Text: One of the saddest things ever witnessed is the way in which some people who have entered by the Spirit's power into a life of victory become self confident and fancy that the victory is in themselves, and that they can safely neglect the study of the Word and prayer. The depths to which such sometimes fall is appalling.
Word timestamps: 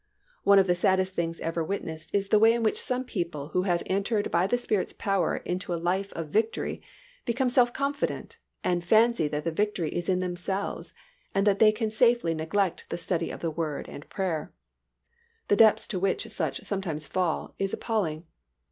One 0.43 0.57
of 0.57 0.65
the 0.65 0.73
saddest 0.73 1.13
things 1.13 1.39
ever 1.41 1.63
witnessed 1.63 2.09
is 2.11 2.29
the 2.29 2.39
way 2.39 2.53
in 2.53 2.63
which 2.63 2.81
some 2.81 3.03
people 3.03 3.49
who 3.49 3.61
have 3.69 3.83
entered 3.85 4.31
by 4.31 4.47
the 4.47 4.57
Spirit's 4.57 4.93
power 4.93 5.37
into 5.45 5.75
a 5.75 5.75
life 5.75 6.11
of 6.13 6.29
victory 6.29 6.81
become 7.23 7.49
self 7.49 7.71
confident 7.71 8.39
and 8.63 8.83
fancy 8.83 9.27
that 9.27 9.43
the 9.43 9.51
victory 9.51 9.91
is 9.93 10.09
in 10.09 10.19
themselves, 10.19 10.95
and 11.35 11.45
that 11.45 11.59
they 11.59 11.71
can 11.71 11.91
safely 11.91 12.33
neglect 12.33 12.89
the 12.89 12.97
study 12.97 13.29
of 13.29 13.41
the 13.41 13.51
Word 13.51 13.87
and 13.87 14.09
prayer. 14.09 14.51
The 15.49 15.55
depths 15.55 15.85
to 15.89 15.99
which 15.99 16.27
such 16.31 16.63
sometimes 16.63 17.05
fall 17.05 17.53
is 17.59 17.71
appalling. 17.71 18.25